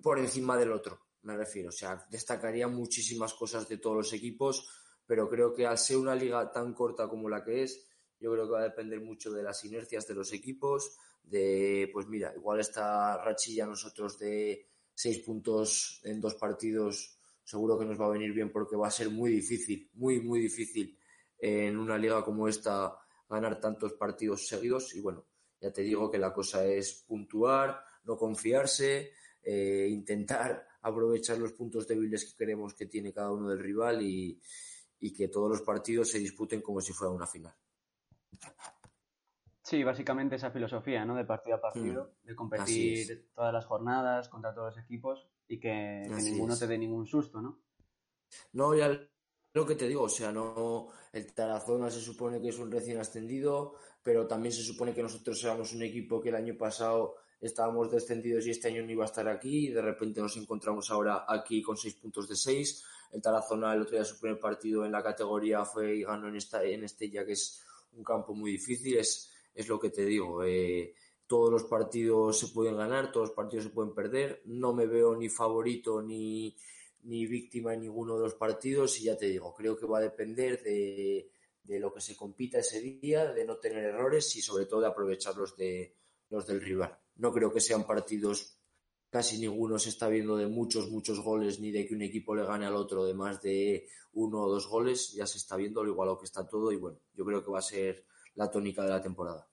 por 0.00 0.20
encima 0.20 0.56
del 0.56 0.70
otro, 0.70 1.00
me 1.22 1.36
refiero, 1.36 1.70
o 1.70 1.72
sea, 1.72 2.06
destacaría 2.08 2.68
muchísimas 2.68 3.34
cosas 3.34 3.68
de 3.68 3.78
todos 3.78 3.96
los 3.96 4.12
equipos, 4.12 4.68
pero 5.08 5.26
creo 5.26 5.54
que 5.54 5.66
al 5.66 5.78
ser 5.78 5.96
una 5.96 6.14
liga 6.14 6.52
tan 6.52 6.74
corta 6.74 7.08
como 7.08 7.30
la 7.30 7.42
que 7.42 7.62
es, 7.62 7.82
yo 8.20 8.30
creo 8.30 8.44
que 8.44 8.52
va 8.52 8.60
a 8.60 8.64
depender 8.64 9.00
mucho 9.00 9.32
de 9.32 9.42
las 9.42 9.64
inercias 9.64 10.06
de 10.06 10.14
los 10.14 10.34
equipos, 10.34 10.98
de, 11.22 11.88
pues 11.94 12.06
mira, 12.08 12.32
igual 12.36 12.60
esta 12.60 13.16
rachilla 13.24 13.64
nosotros 13.64 14.18
de 14.18 14.68
seis 14.94 15.20
puntos 15.20 16.02
en 16.04 16.20
dos 16.20 16.34
partidos, 16.34 17.18
seguro 17.42 17.78
que 17.78 17.86
nos 17.86 17.98
va 17.98 18.04
a 18.04 18.10
venir 18.10 18.32
bien 18.34 18.52
porque 18.52 18.76
va 18.76 18.88
a 18.88 18.90
ser 18.90 19.08
muy 19.08 19.30
difícil, 19.30 19.90
muy, 19.94 20.20
muy 20.20 20.40
difícil 20.40 20.98
en 21.38 21.78
una 21.78 21.96
liga 21.96 22.22
como 22.22 22.46
esta 22.46 22.94
ganar 23.30 23.58
tantos 23.58 23.94
partidos 23.94 24.46
seguidos. 24.46 24.94
Y 24.94 25.00
bueno, 25.00 25.24
ya 25.58 25.72
te 25.72 25.80
digo 25.80 26.10
que 26.10 26.18
la 26.18 26.34
cosa 26.34 26.66
es 26.66 27.04
puntuar, 27.06 27.82
no 28.04 28.18
confiarse, 28.18 29.12
eh, 29.42 29.88
intentar 29.90 30.66
aprovechar 30.82 31.38
los 31.38 31.54
puntos 31.54 31.88
débiles 31.88 32.26
que 32.26 32.36
queremos 32.36 32.74
que 32.74 32.86
tiene 32.86 33.12
cada 33.12 33.32
uno 33.32 33.48
del 33.48 33.58
rival 33.58 34.02
y, 34.02 34.38
y 35.00 35.12
que 35.12 35.28
todos 35.28 35.48
los 35.50 35.62
partidos 35.62 36.10
se 36.10 36.18
disputen 36.18 36.60
como 36.60 36.80
si 36.80 36.92
fuera 36.92 37.12
una 37.12 37.26
final. 37.26 37.54
Sí, 39.62 39.84
básicamente 39.84 40.36
esa 40.36 40.50
filosofía, 40.50 41.04
¿no? 41.04 41.14
De 41.14 41.26
partido 41.26 41.56
a 41.56 41.60
partido, 41.60 42.14
mm, 42.22 42.26
de 42.26 42.34
competir 42.34 43.28
todas 43.34 43.52
las 43.52 43.66
jornadas 43.66 44.28
contra 44.28 44.54
todos 44.54 44.74
los 44.74 44.84
equipos 44.84 45.28
y 45.46 45.60
que, 45.60 46.06
ninguno 46.22 46.56
te 46.56 46.66
dé 46.66 46.78
ningún 46.78 47.06
susto, 47.06 47.42
¿no? 47.42 47.60
No, 48.52 48.74
ya 48.74 48.88
lo 49.52 49.66
que 49.66 49.74
te 49.74 49.86
digo, 49.86 50.04
o 50.04 50.08
sea, 50.08 50.32
no, 50.32 50.88
el 51.12 51.32
Tarazona 51.34 51.90
se 51.90 52.00
supone 52.00 52.40
que 52.40 52.48
es 52.48 52.58
un 52.58 52.70
recién 52.70 52.98
ascendido, 52.98 53.74
pero 54.02 54.26
también 54.26 54.52
se 54.52 54.62
supone 54.62 54.94
que 54.94 55.02
nosotros 55.02 55.42
éramos 55.44 55.74
un 55.74 55.82
equipo 55.82 56.20
que 56.20 56.30
el 56.30 56.36
año 56.36 56.56
pasado 56.56 57.16
estábamos 57.40 57.90
descendidos 57.90 58.46
y 58.46 58.50
este 58.50 58.68
año 58.68 58.82
no 58.82 58.90
iba 58.90 59.04
a 59.04 59.06
estar 59.06 59.28
aquí 59.28 59.68
y 59.68 59.72
de 59.72 59.82
repente 59.82 60.20
nos 60.20 60.36
encontramos 60.36 60.90
ahora 60.90 61.24
aquí 61.28 61.62
con 61.62 61.76
seis 61.76 61.94
puntos 61.94 62.28
de 62.28 62.36
seis 62.36 62.84
el 63.12 63.22
Tarazona 63.22 63.74
el 63.74 63.82
otro 63.82 63.96
día 63.96 64.04
su 64.04 64.18
primer 64.20 64.38
partido 64.38 64.84
en 64.84 64.92
la 64.92 65.02
categoría 65.02 65.64
fue 65.64 65.96
y 65.96 66.02
ganó 66.04 66.28
en, 66.28 66.36
esta, 66.36 66.62
en 66.62 66.84
Estella, 66.84 67.24
que 67.24 67.32
es 67.32 67.62
un 67.92 68.04
campo 68.04 68.34
muy 68.34 68.52
difícil, 68.52 68.98
es, 68.98 69.30
es 69.54 69.68
lo 69.68 69.78
que 69.78 69.90
te 69.90 70.04
digo. 70.04 70.44
Eh, 70.44 70.94
todos 71.26 71.50
los 71.50 71.64
partidos 71.64 72.38
se 72.38 72.48
pueden 72.48 72.76
ganar, 72.76 73.12
todos 73.12 73.28
los 73.28 73.36
partidos 73.36 73.64
se 73.64 73.70
pueden 73.70 73.94
perder. 73.94 74.42
No 74.46 74.72
me 74.72 74.86
veo 74.86 75.16
ni 75.16 75.28
favorito 75.28 76.02
ni, 76.02 76.56
ni 77.02 77.26
víctima 77.26 77.74
en 77.74 77.80
ninguno 77.80 78.16
de 78.16 78.24
los 78.24 78.34
partidos 78.34 78.98
y 79.00 79.04
ya 79.04 79.16
te 79.16 79.26
digo, 79.26 79.54
creo 79.54 79.76
que 79.76 79.86
va 79.86 79.98
a 79.98 80.02
depender 80.02 80.62
de, 80.62 81.30
de 81.68 81.78
lo 81.78 81.92
que 81.92 82.00
se 82.00 82.16
compita 82.16 82.58
ese 82.58 82.80
día, 82.80 83.32
de 83.32 83.44
no 83.44 83.58
tener 83.58 83.84
errores 83.84 84.34
y 84.36 84.40
sobre 84.40 84.66
todo 84.66 84.80
de 84.80 84.86
aprovechar 84.86 85.34
de, 85.56 85.94
los 86.30 86.46
del 86.46 86.62
rival. 86.62 86.98
No 87.16 87.32
creo 87.32 87.52
que 87.52 87.60
sean 87.60 87.86
partidos 87.86 88.57
casi 89.10 89.38
ninguno 89.38 89.78
se 89.78 89.88
está 89.88 90.08
viendo 90.08 90.36
de 90.36 90.46
muchos, 90.46 90.90
muchos 90.90 91.20
goles, 91.20 91.60
ni 91.60 91.70
de 91.70 91.86
que 91.86 91.94
un 91.94 92.02
equipo 92.02 92.34
le 92.34 92.44
gane 92.44 92.66
al 92.66 92.76
otro 92.76 93.04
de 93.04 93.14
más 93.14 93.40
de 93.40 93.86
uno 94.12 94.42
o 94.42 94.50
dos 94.50 94.68
goles, 94.68 95.12
ya 95.12 95.26
se 95.26 95.38
está 95.38 95.56
viendo 95.56 95.82
lo 95.82 95.90
igual 95.90 96.16
que 96.18 96.26
está 96.26 96.46
todo 96.46 96.72
y 96.72 96.76
bueno, 96.76 96.98
yo 97.14 97.24
creo 97.24 97.44
que 97.44 97.50
va 97.50 97.58
a 97.58 97.62
ser 97.62 98.04
la 98.34 98.50
tónica 98.50 98.82
de 98.82 98.90
la 98.90 99.02
temporada. 99.02 99.46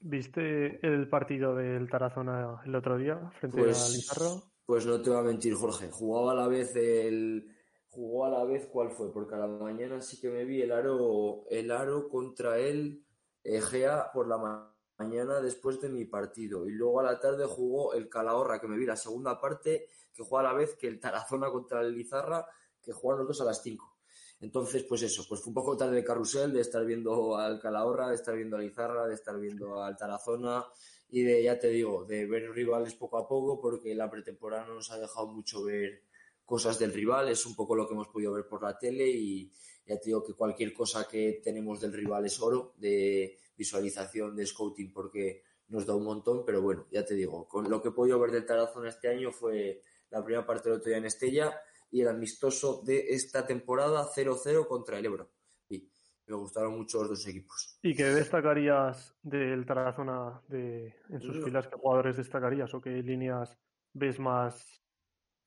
¿Viste 0.00 0.84
el 0.84 1.08
partido 1.08 1.54
del 1.54 1.88
Tarazona 1.88 2.60
el 2.64 2.74
otro 2.74 2.98
día 2.98 3.30
frente 3.38 3.60
a 3.60 3.64
pues, 3.64 3.94
Lizarro? 3.94 4.42
Pues 4.66 4.84
no 4.84 5.00
te 5.00 5.10
voy 5.10 5.18
a 5.20 5.22
mentir, 5.22 5.54
Jorge. 5.54 5.90
Jugaba 5.90 6.32
a 6.32 6.34
la 6.34 6.48
vez 6.48 6.74
el. 6.74 7.48
Jugó 7.86 8.24
a 8.24 8.30
la 8.30 8.44
vez 8.44 8.66
cuál 8.66 8.90
fue, 8.90 9.12
porque 9.12 9.34
a 9.34 9.38
la 9.38 9.46
mañana 9.46 10.00
sí 10.00 10.18
que 10.20 10.30
me 10.30 10.44
vi 10.44 10.62
el 10.62 10.72
aro, 10.72 11.44
el 11.50 11.70
aro 11.70 12.08
contra 12.08 12.58
el 12.58 13.04
Egea 13.44 14.10
por 14.12 14.26
la 14.26 14.38
mañana 14.38 14.72
mañana 15.02 15.40
después 15.40 15.80
de 15.80 15.88
mi 15.88 16.04
partido. 16.04 16.68
Y 16.68 16.72
luego 16.72 17.00
a 17.00 17.04
la 17.04 17.18
tarde 17.18 17.44
jugó 17.46 17.94
el 17.94 18.08
Calahorra, 18.08 18.60
que 18.60 18.68
me 18.68 18.76
vi 18.76 18.86
la 18.86 18.96
segunda 18.96 19.40
parte, 19.40 19.88
que 20.14 20.22
juega 20.22 20.48
a 20.48 20.52
la 20.52 20.58
vez 20.58 20.76
que 20.76 20.86
el 20.88 21.00
Tarazona 21.00 21.50
contra 21.50 21.80
el 21.80 21.94
Lizarra, 21.94 22.46
que 22.80 22.92
juegan 22.92 23.20
los 23.20 23.28
dos 23.28 23.40
a 23.40 23.44
las 23.44 23.62
5. 23.62 23.96
Entonces, 24.40 24.84
pues 24.84 25.02
eso, 25.02 25.24
pues 25.28 25.40
fue 25.40 25.50
un 25.50 25.54
poco 25.54 25.76
tarde 25.76 25.96
de 25.96 26.04
carrusel, 26.04 26.52
de 26.52 26.60
estar 26.60 26.84
viendo 26.84 27.36
al 27.36 27.60
Calahorra, 27.60 28.08
de 28.08 28.16
estar 28.16 28.34
viendo 28.34 28.56
al 28.56 28.62
Lizarra, 28.62 29.06
de 29.06 29.14
estar 29.14 29.38
viendo 29.38 29.82
al 29.82 29.96
Tarazona 29.96 30.64
y 31.08 31.22
de, 31.22 31.42
ya 31.42 31.58
te 31.58 31.68
digo, 31.68 32.04
de 32.04 32.26
ver 32.26 32.50
rivales 32.50 32.94
poco 32.94 33.18
a 33.18 33.28
poco, 33.28 33.60
porque 33.60 33.94
la 33.94 34.10
pretemporada 34.10 34.66
no 34.66 34.74
nos 34.74 34.90
ha 34.90 34.98
dejado 34.98 35.28
mucho 35.28 35.62
ver 35.62 36.02
cosas 36.44 36.78
del 36.78 36.92
rival, 36.92 37.28
es 37.28 37.46
un 37.46 37.54
poco 37.54 37.76
lo 37.76 37.86
que 37.86 37.94
hemos 37.94 38.08
podido 38.08 38.32
ver 38.32 38.46
por 38.46 38.62
la 38.62 38.76
tele 38.76 39.08
y 39.08 39.52
ya 39.86 39.98
te 39.98 40.06
digo 40.06 40.24
que 40.24 40.34
cualquier 40.34 40.72
cosa 40.72 41.06
que 41.06 41.40
tenemos 41.42 41.80
del 41.80 41.92
rival 41.92 42.26
es 42.26 42.40
oro, 42.40 42.74
de 42.78 43.38
visualización, 43.62 44.34
de 44.36 44.44
scouting, 44.46 44.92
porque 44.92 45.42
nos 45.68 45.86
da 45.86 45.94
un 45.94 46.04
montón, 46.04 46.44
pero 46.44 46.60
bueno, 46.60 46.86
ya 46.90 47.04
te 47.04 47.14
digo, 47.14 47.46
con 47.48 47.70
lo 47.70 47.80
que 47.80 47.88
he 47.88 47.92
podido 47.92 48.18
ver 48.20 48.30
del 48.32 48.44
Tarazona 48.44 48.88
este 48.88 49.08
año 49.08 49.30
fue 49.30 49.82
la 50.10 50.22
primera 50.22 50.44
parte 50.44 50.68
del 50.68 50.78
otro 50.78 50.88
día 50.90 50.98
en 50.98 51.06
Estella 51.06 51.58
y 51.90 52.00
el 52.02 52.08
amistoso 52.08 52.82
de 52.84 53.06
esta 53.10 53.46
temporada 53.46 54.04
0-0 54.14 54.66
contra 54.66 54.98
el 54.98 55.06
Ebro. 55.06 55.30
Y 55.68 55.88
me 56.26 56.36
gustaron 56.36 56.76
mucho 56.76 56.98
los 57.00 57.08
dos 57.10 57.26
equipos. 57.26 57.78
¿Y 57.82 57.94
qué 57.94 58.04
destacarías 58.04 59.14
del 59.22 59.64
Tarazona 59.64 60.42
de, 60.48 60.94
en 61.08 61.20
sus 61.20 61.42
filas? 61.44 61.68
¿Qué 61.68 61.76
jugadores 61.76 62.16
destacarías 62.16 62.72
o 62.74 62.80
qué 62.80 62.90
líneas 63.02 63.56
ves 63.94 64.18
más, 64.18 64.82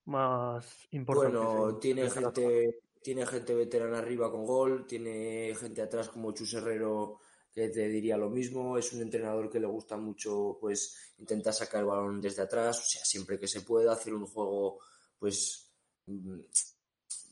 más 0.05 0.87
importantes? 0.91 1.39
Bueno, 1.39 1.69
en- 1.69 1.79
tiene 1.79 2.09
gente, 2.09 2.79
tiene 3.01 3.25
gente 3.25 3.53
veterana 3.55 3.99
arriba 3.99 4.31
con 4.31 4.45
gol, 4.45 4.85
tiene 4.87 5.53
gente 5.59 5.81
atrás 5.81 6.09
como 6.09 6.31
Chus 6.33 6.53
Herrero 6.55 7.19
que 7.55 7.69
te 7.69 7.87
diría 7.87 8.17
lo 8.17 8.29
mismo, 8.29 8.77
es 8.77 8.91
un 8.91 9.01
entrenador 9.01 9.49
que 9.49 9.61
le 9.61 9.65
gusta 9.65 9.95
mucho 9.95 10.57
pues 10.59 11.13
intentar 11.19 11.53
sacar 11.53 11.79
el 11.79 11.87
balón 11.87 12.19
desde 12.19 12.41
atrás, 12.41 12.79
o 12.79 12.83
sea, 12.83 13.05
siempre 13.05 13.39
que 13.39 13.47
se 13.47 13.61
pueda 13.61 13.93
hacer 13.93 14.13
un 14.13 14.25
juego 14.25 14.79
pues 15.17 15.71
mm, 16.05 16.41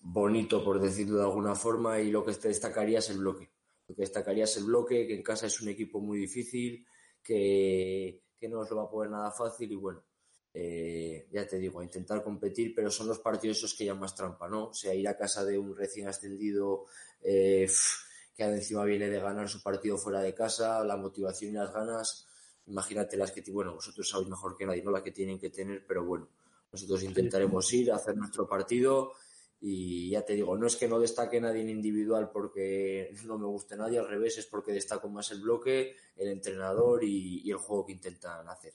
bonito 0.03 0.63
por 0.63 0.79
decirlo 0.79 1.17
de 1.17 1.25
alguna 1.25 1.55
forma 1.55 1.99
y 1.99 2.09
lo 2.09 2.23
que 2.23 2.33
te 2.35 2.47
destacaría 2.47 2.99
es 2.99 3.09
el 3.09 3.17
bloque. 3.17 3.51
Lo 3.85 3.95
que 3.95 4.03
destacaría 4.03 4.45
es 4.45 4.55
el 4.55 4.63
bloque, 4.63 5.05
que 5.05 5.15
en 5.15 5.23
casa 5.23 5.47
es 5.47 5.59
un 5.59 5.67
equipo 5.67 5.99
muy 5.99 6.19
difícil, 6.19 6.87
que, 7.21 8.21
que 8.39 8.47
no 8.47 8.61
os 8.61 8.69
lo 8.69 8.77
va 8.77 8.83
a 8.83 8.89
poner 8.89 9.11
nada 9.11 9.29
fácil 9.29 9.73
y 9.73 9.75
bueno, 9.75 10.05
eh, 10.53 11.27
ya 11.33 11.45
te 11.45 11.57
digo, 11.57 11.81
a 11.81 11.83
intentar 11.83 12.23
competir, 12.23 12.73
pero 12.73 12.89
son 12.89 13.07
los 13.07 13.19
partidos 13.19 13.57
esos 13.57 13.73
que 13.73 13.83
llamas 13.83 14.15
trampa, 14.15 14.47
¿no? 14.47 14.69
O 14.69 14.73
sea, 14.73 14.93
ir 14.93 15.05
a 15.09 15.17
casa 15.17 15.43
de 15.43 15.57
un 15.57 15.75
recién 15.75 16.07
ascendido 16.07 16.85
eh, 17.21 17.67
que 18.35 18.43
encima 18.43 18.83
viene 18.83 19.09
de 19.09 19.19
ganar 19.19 19.47
su 19.49 19.61
partido 19.61 19.97
fuera 19.97 20.21
de 20.21 20.33
casa, 20.33 20.83
la 20.83 20.97
motivación 20.97 21.51
y 21.51 21.55
las 21.55 21.73
ganas, 21.73 22.27
imagínate 22.65 23.17
las 23.17 23.31
que, 23.31 23.43
bueno, 23.51 23.73
vosotros 23.75 24.07
sabéis 24.07 24.29
mejor 24.29 24.55
que 24.57 24.65
nadie, 24.65 24.83
no 24.83 24.91
las 24.91 25.03
que 25.03 25.11
tienen 25.11 25.39
que 25.39 25.49
tener, 25.49 25.85
pero 25.85 26.03
bueno, 26.05 26.29
nosotros 26.71 27.03
intentaremos 27.03 27.71
ir 27.73 27.91
a 27.91 27.95
hacer 27.95 28.15
nuestro 28.15 28.47
partido 28.47 29.13
y 29.61 30.09
ya 30.09 30.25
te 30.25 30.33
digo, 30.33 30.57
no 30.57 30.67
es 30.67 30.75
que 30.75 30.87
no 30.87 30.99
destaque 30.99 31.39
nadie 31.39 31.61
en 31.61 31.69
individual 31.69 32.31
porque 32.31 33.15
no 33.25 33.37
me 33.37 33.45
guste 33.45 33.77
nadie, 33.77 33.99
al 33.99 34.09
revés, 34.09 34.37
es 34.37 34.45
porque 34.45 34.73
destaco 34.73 35.07
más 35.09 35.31
el 35.31 35.41
bloque, 35.41 35.95
el 36.15 36.27
entrenador 36.27 37.03
y, 37.03 37.41
y 37.43 37.51
el 37.51 37.57
juego 37.57 37.85
que 37.85 37.93
intentan 37.93 38.47
hacer. 38.49 38.73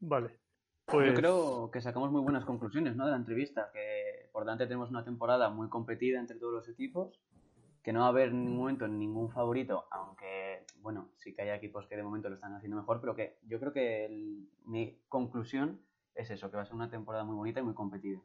Vale. 0.00 0.38
Pues 0.84 1.08
Yo 1.08 1.14
creo 1.14 1.70
que 1.72 1.80
sacamos 1.80 2.12
muy 2.12 2.20
buenas 2.20 2.44
conclusiones 2.44 2.94
¿no? 2.94 3.06
de 3.06 3.10
la 3.10 3.16
entrevista, 3.16 3.70
que 3.72 4.28
por 4.30 4.44
delante 4.44 4.66
tenemos 4.66 4.90
una 4.90 5.04
temporada 5.04 5.50
muy 5.50 5.68
competida 5.68 6.20
entre 6.20 6.38
todos 6.38 6.52
los 6.52 6.68
equipos, 6.68 7.18
que 7.86 7.92
no 7.92 8.00
va 8.00 8.06
a 8.06 8.08
haber 8.08 8.30
en 8.30 8.42
ningún 8.42 8.58
momento 8.58 8.88
ningún 8.88 9.30
favorito, 9.30 9.86
aunque, 9.92 10.64
bueno, 10.82 11.10
sí 11.18 11.32
que 11.32 11.42
hay 11.42 11.50
equipos 11.50 11.86
que 11.86 11.94
de 11.94 12.02
momento 12.02 12.28
lo 12.28 12.34
están 12.34 12.52
haciendo 12.52 12.76
mejor, 12.76 13.00
pero 13.00 13.14
que 13.14 13.38
yo 13.46 13.60
creo 13.60 13.72
que 13.72 14.06
el- 14.06 14.48
mi 14.64 14.98
conclusión 15.08 15.82
es 16.12 16.28
eso, 16.32 16.50
que 16.50 16.56
va 16.56 16.64
a 16.64 16.66
ser 16.66 16.74
una 16.74 16.90
temporada 16.90 17.22
muy 17.22 17.36
bonita 17.36 17.60
y 17.60 17.62
muy 17.62 17.74
competida. 17.74 18.20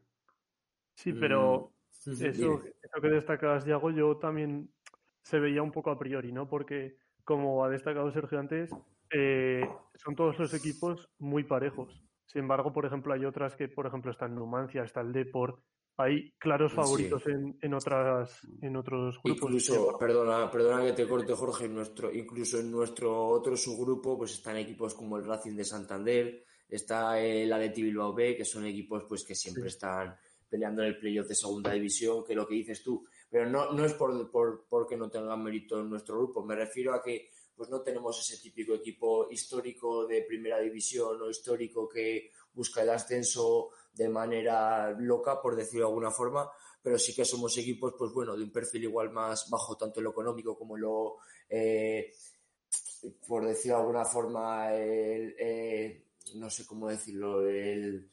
sí, 0.96 1.12
pero 1.12 1.70
Mm, 2.04 2.14
eso, 2.24 2.60
que 3.00 3.08
destacas, 3.08 3.64
Yago, 3.64 3.92
yo 3.92 4.16
también 4.18 4.74
se 5.22 5.38
veía 5.38 5.62
un 5.62 5.70
poco 5.70 5.92
a 5.92 5.98
priori, 6.00 6.32
¿no? 6.32 6.48
Porque, 6.48 6.96
como 7.22 7.64
ha 7.64 7.68
destacado 7.68 8.10
Sergio 8.10 8.40
antes, 8.40 8.74
eh, 9.12 9.64
son 9.94 10.16
todos 10.16 10.36
los 10.40 10.52
equipos 10.54 11.08
muy 11.20 11.44
parejos. 11.44 12.02
Sin 12.26 12.40
embargo, 12.42 12.72
por 12.72 12.84
ejemplo, 12.84 13.12
hay 13.14 13.24
otras 13.24 13.54
que, 13.54 13.68
por 13.68 13.86
ejemplo, 13.86 14.10
está 14.10 14.26
el 14.26 14.34
Numancia, 14.34 14.82
está 14.82 15.02
el 15.02 15.12
Depor, 15.12 15.62
hay 16.02 16.32
claros 16.38 16.72
Sí. 16.72 16.76
favoritos 16.76 17.26
en, 17.26 17.58
en 17.60 17.74
otras 17.74 18.40
en 18.60 18.76
otros 18.76 19.20
grupos. 19.22 19.42
Incluso, 19.50 19.96
perdona, 19.98 20.50
perdona 20.50 20.84
que 20.84 20.92
te 20.92 21.06
corte, 21.08 21.32
Jorge, 21.34 21.68
nuestro, 21.68 22.12
incluso 22.12 22.58
en 22.58 22.70
nuestro 22.70 23.28
otro 23.28 23.56
subgrupo, 23.56 24.18
pues 24.18 24.32
están 24.32 24.56
equipos 24.56 24.94
como 24.94 25.16
el 25.16 25.24
Racing 25.24 25.56
de 25.56 25.64
Santander, 25.64 26.44
está 26.68 27.20
el 27.20 27.52
Atleti 27.52 27.82
Bilbao 27.82 28.12
B, 28.14 28.36
que 28.36 28.44
son 28.44 28.66
equipos 28.66 29.04
pues 29.08 29.24
que 29.24 29.34
siempre 29.34 29.68
están 29.68 30.16
peleando 30.48 30.82
en 30.82 30.88
el 30.88 30.98
playoff 30.98 31.28
de 31.28 31.34
segunda 31.34 31.72
división, 31.72 32.24
que 32.24 32.34
lo 32.34 32.46
que 32.46 32.54
dices 32.54 32.82
tú, 32.82 33.06
pero 33.30 33.48
no, 33.48 33.72
no 33.72 33.84
es 33.86 33.94
por, 33.94 34.30
por 34.30 34.66
porque 34.68 34.96
no 34.98 35.08
tengan 35.08 35.42
mérito 35.42 35.80
en 35.80 35.88
nuestro 35.88 36.18
grupo, 36.18 36.44
me 36.44 36.54
refiero 36.54 36.92
a 36.94 37.02
que 37.02 37.30
pues 37.54 37.68
no 37.70 37.80
tenemos 37.82 38.18
ese 38.18 38.42
típico 38.42 38.74
equipo 38.74 39.28
histórico 39.30 40.06
de 40.06 40.22
primera 40.22 40.58
división 40.58 41.20
o 41.22 41.30
histórico 41.30 41.88
que 41.88 42.30
busca 42.54 42.82
el 42.82 42.90
ascenso 42.90 43.70
de 43.92 44.08
manera 44.08 44.90
loca, 44.98 45.40
por 45.40 45.56
decirlo 45.56 45.86
de 45.86 45.90
alguna 45.90 46.10
forma, 46.10 46.50
pero 46.82 46.98
sí 46.98 47.14
que 47.14 47.24
somos 47.24 47.56
equipos, 47.58 47.94
pues 47.96 48.12
bueno, 48.12 48.36
de 48.36 48.44
un 48.44 48.50
perfil 48.50 48.84
igual 48.84 49.10
más 49.10 49.48
bajo, 49.50 49.76
tanto 49.76 50.00
en 50.00 50.04
lo 50.04 50.10
económico 50.10 50.56
como 50.56 50.76
en 50.76 50.82
lo, 50.82 51.16
eh, 51.48 52.12
por 53.26 53.46
decirlo 53.46 53.76
de 53.76 53.80
alguna 53.82 54.04
forma, 54.04 54.74
el, 54.74 55.34
eh, 55.38 56.06
no 56.34 56.50
sé 56.50 56.66
cómo 56.66 56.88
decirlo, 56.88 57.46
el, 57.46 58.10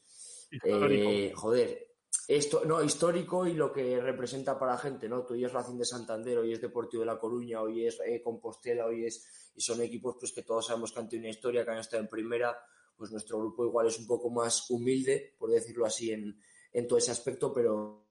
eh, 0.63 1.31
joder, 1.35 1.89
esto, 2.27 2.63
no, 2.65 2.83
histórico 2.83 3.47
y 3.47 3.53
lo 3.53 3.71
que 3.71 3.99
representa 3.99 4.57
para 4.57 4.73
la 4.73 4.77
gente, 4.77 5.09
¿no? 5.09 5.25
Tú 5.25 5.33
hoy 5.33 5.45
es 5.45 5.51
Racing 5.51 5.77
de 5.77 5.85
Santander, 5.85 6.37
hoy 6.37 6.53
es 6.53 6.61
Deportivo 6.61 7.01
de 7.01 7.07
La 7.07 7.17
Coruña, 7.17 7.61
hoy 7.61 7.87
es 7.87 7.99
eh, 8.05 8.21
Compostela, 8.21 8.85
hoy 8.85 9.05
es, 9.05 9.51
y 9.55 9.61
son 9.61 9.81
equipos 9.81 10.17
pues 10.19 10.31
que 10.31 10.43
todos 10.43 10.67
sabemos 10.67 10.91
que 10.91 10.99
han 10.99 11.09
tenido 11.09 11.25
una 11.27 11.35
historia, 11.35 11.65
que 11.65 11.71
han 11.71 11.79
estado 11.79 12.03
en 12.03 12.09
primera, 12.09 12.55
pues 12.99 13.11
nuestro 13.11 13.39
grupo 13.39 13.65
igual 13.65 13.87
es 13.87 13.97
un 13.97 14.05
poco 14.05 14.29
más 14.29 14.69
humilde, 14.69 15.33
por 15.39 15.49
decirlo 15.49 15.85
así, 15.85 16.11
en, 16.11 16.37
en 16.73 16.85
todo 16.85 16.99
ese 16.99 17.11
aspecto, 17.11 17.53
pero, 17.53 18.05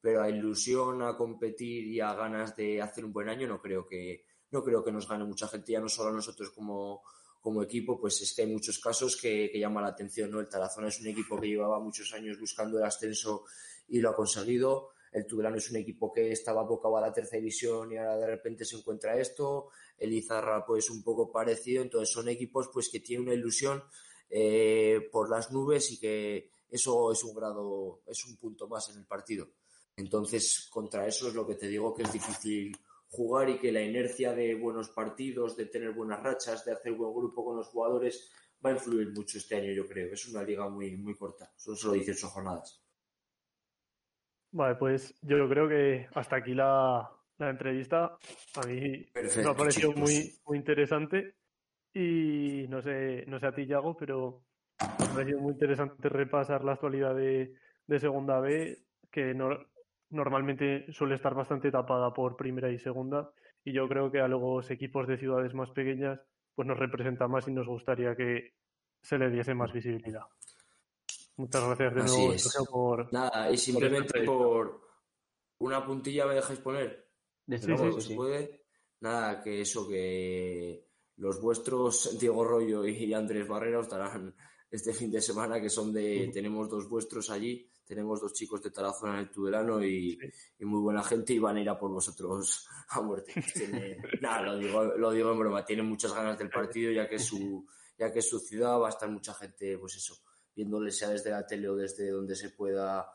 pero 0.00 0.22
a 0.22 0.30
ilusión, 0.30 1.02
a 1.02 1.16
competir 1.16 1.88
y 1.88 1.98
a 1.98 2.14
ganas 2.14 2.54
de 2.54 2.80
hacer 2.80 3.04
un 3.04 3.12
buen 3.12 3.28
año, 3.28 3.48
no 3.48 3.60
creo 3.60 3.84
que, 3.84 4.24
no 4.52 4.62
creo 4.62 4.84
que 4.84 4.92
nos 4.92 5.08
gane 5.08 5.24
mucha 5.24 5.48
gente, 5.48 5.72
ya 5.72 5.80
no 5.80 5.88
solo 5.88 6.10
a 6.10 6.12
nosotros 6.12 6.50
como, 6.50 7.02
como 7.40 7.62
equipo, 7.62 8.00
pues 8.00 8.22
es 8.22 8.32
que 8.32 8.42
hay 8.42 8.52
muchos 8.52 8.78
casos 8.78 9.20
que, 9.20 9.50
llaman 9.52 9.82
la 9.82 9.90
atención, 9.90 10.30
¿no? 10.30 10.38
El 10.38 10.48
Tarazona 10.48 10.88
es 10.88 11.00
un 11.00 11.08
equipo 11.08 11.40
que 11.40 11.48
llevaba 11.48 11.80
muchos 11.80 12.14
años 12.14 12.38
buscando 12.38 12.78
el 12.78 12.84
ascenso 12.84 13.44
y 13.88 14.00
lo 14.00 14.10
ha 14.10 14.14
conseguido. 14.14 14.92
El 15.12 15.26
Tudelano 15.26 15.56
es 15.56 15.70
un 15.70 15.76
equipo 15.76 16.12
que 16.12 16.32
estaba 16.32 16.62
abocado 16.62 16.96
a 16.96 17.00
la 17.00 17.12
tercera 17.12 17.38
división 17.38 17.92
y 17.92 17.98
ahora 17.98 18.16
de 18.16 18.26
repente 18.26 18.64
se 18.64 18.76
encuentra 18.76 19.16
esto. 19.16 19.68
El 19.96 20.12
Izarra, 20.12 20.64
pues 20.66 20.90
un 20.90 21.04
poco 21.04 21.30
parecido. 21.30 21.82
Entonces 21.82 22.12
son 22.12 22.28
equipos 22.28 22.68
pues 22.72 22.88
que 22.90 23.00
tienen 23.00 23.26
una 23.26 23.34
ilusión 23.34 23.84
eh, 24.28 25.08
por 25.12 25.30
las 25.30 25.52
nubes 25.52 25.90
y 25.92 26.00
que 26.00 26.50
eso 26.68 27.12
es 27.12 27.22
un 27.24 27.34
grado, 27.34 28.02
es 28.06 28.24
un 28.26 28.36
punto 28.36 28.68
más 28.68 28.88
en 28.90 28.98
el 28.98 29.06
partido. 29.06 29.48
Entonces, 29.96 30.68
contra 30.70 31.06
eso 31.06 31.28
es 31.28 31.34
lo 31.34 31.46
que 31.46 31.54
te 31.54 31.68
digo 31.68 31.94
que 31.94 32.02
es 32.02 32.12
difícil 32.12 32.76
jugar 33.08 33.48
y 33.48 33.58
que 33.58 33.70
la 33.70 33.82
inercia 33.82 34.32
de 34.34 34.56
buenos 34.56 34.88
partidos, 34.88 35.56
de 35.56 35.66
tener 35.66 35.92
buenas 35.92 36.22
rachas, 36.22 36.64
de 36.64 36.72
hacer 36.72 36.92
buen 36.92 37.14
grupo 37.14 37.44
con 37.44 37.56
los 37.56 37.68
jugadores, 37.68 38.30
va 38.64 38.70
a 38.70 38.72
influir 38.72 39.12
mucho 39.12 39.38
este 39.38 39.56
año, 39.56 39.72
yo 39.72 39.86
creo. 39.86 40.12
Es 40.12 40.26
una 40.28 40.42
liga 40.42 40.68
muy, 40.68 40.96
muy 40.96 41.14
corta, 41.14 41.52
son 41.56 41.76
solo 41.76 41.94
18 41.94 42.28
jornadas. 42.28 42.80
Vale, 44.50 44.76
pues 44.76 45.14
yo 45.22 45.48
creo 45.48 45.68
que 45.68 46.08
hasta 46.14 46.36
aquí 46.36 46.54
la, 46.54 47.10
la 47.38 47.50
entrevista. 47.50 48.18
A 48.54 48.66
mí 48.66 49.04
Perfecto, 49.12 49.42
me 49.42 49.50
ha 49.50 49.56
parecido 49.56 49.92
chicos. 49.92 49.96
muy, 49.96 50.34
muy 50.46 50.58
interesante. 50.58 51.34
Y 51.94 52.66
no 52.68 52.82
sé, 52.82 53.24
no 53.26 53.38
sé 53.38 53.46
a 53.46 53.54
ti, 53.54 53.66
Yago, 53.66 53.96
pero 53.96 54.42
me 54.98 55.04
ha 55.04 55.08
parecido 55.12 55.40
muy 55.40 55.52
interesante 55.52 56.08
repasar 56.08 56.64
la 56.64 56.72
actualidad 56.72 57.14
de, 57.14 57.54
de 57.86 58.00
Segunda 58.00 58.40
B, 58.40 58.78
que 59.10 59.32
no- 59.34 59.58
normalmente 60.10 60.92
suele 60.92 61.14
estar 61.14 61.34
bastante 61.34 61.70
tapada 61.70 62.12
por 62.12 62.36
Primera 62.36 62.70
y 62.70 62.78
Segunda. 62.78 63.30
Y 63.64 63.72
yo 63.72 63.88
creo 63.88 64.10
que 64.10 64.20
a 64.20 64.28
los 64.28 64.70
equipos 64.70 65.06
de 65.06 65.18
ciudades 65.18 65.54
más 65.54 65.70
pequeñas 65.70 66.20
pues 66.54 66.68
nos 66.68 66.78
representa 66.78 67.26
más 67.28 67.48
y 67.48 67.52
nos 67.52 67.66
gustaría 67.66 68.14
que 68.14 68.52
se 69.00 69.18
le 69.18 69.30
diese 69.30 69.54
más 69.54 69.72
visibilidad. 69.72 70.22
Muchas 71.36 71.64
gracias 71.64 71.94
de 71.94 72.00
Así 72.02 72.16
nuevo. 72.16 72.38
Sergio, 72.38 72.64
por, 72.70 73.12
Nada, 73.12 73.50
y 73.50 73.56
simplemente 73.56 74.06
entrevista. 74.06 74.32
por 74.36 74.80
una 75.58 75.84
puntilla 75.84 76.26
me 76.26 76.34
dejáis 76.34 76.60
poner. 76.60 77.08
Desde 77.46 77.66
Sí, 77.66 77.72
luego, 77.72 77.92
¿Se 77.92 78.00
sí, 78.00 78.08
sí. 78.08 78.14
puede? 78.16 78.62
Nada, 79.00 79.42
que 79.42 79.60
eso, 79.60 79.88
que 79.88 80.86
los 81.16 81.40
vuestros, 81.40 82.18
Diego 82.18 82.44
Rollo 82.44 82.84
y 82.86 83.12
Andrés 83.14 83.46
Barrera, 83.46 83.78
os 83.80 83.88
darán 83.88 84.34
este 84.70 84.92
fin 84.92 85.10
de 85.10 85.20
semana, 85.20 85.60
que 85.60 85.70
son 85.70 85.92
de, 85.92 86.30
tenemos 86.32 86.68
dos 86.68 86.88
vuestros 86.88 87.30
allí, 87.30 87.68
tenemos 87.84 88.20
dos 88.20 88.32
chicos 88.32 88.60
de 88.62 88.70
Tarazona 88.70 89.14
en 89.14 89.18
el 89.20 89.30
Tudelano 89.30 89.84
y, 89.84 90.18
y 90.58 90.64
muy 90.64 90.80
buena 90.80 91.02
gente 91.04 91.32
y 91.32 91.38
van 91.38 91.56
a 91.56 91.60
ir 91.60 91.68
a 91.68 91.78
por 91.78 91.90
vosotros 91.92 92.66
a 92.88 93.00
muerte. 93.00 93.34
Tiene- 93.54 93.98
nada, 94.20 94.42
lo 94.42 94.56
digo, 94.58 94.84
lo 94.84 95.10
digo 95.12 95.30
en 95.32 95.38
broma, 95.38 95.64
tienen 95.64 95.86
muchas 95.86 96.12
ganas 96.14 96.36
del 96.38 96.50
partido, 96.50 96.90
ya 96.90 97.08
que 97.08 97.18
su, 97.18 97.64
ya 97.98 98.12
que 98.12 98.22
su 98.22 98.40
ciudad, 98.40 98.80
va 98.80 98.86
a 98.88 98.90
estar 98.90 99.08
mucha 99.08 99.34
gente, 99.34 99.78
pues 99.78 99.94
eso, 99.96 100.16
viéndole 100.56 100.90
sea 100.90 101.10
desde 101.10 101.30
la 101.30 101.46
tele 101.46 101.68
o 101.68 101.76
desde 101.76 102.10
donde 102.10 102.34
se 102.34 102.50
pueda 102.50 103.06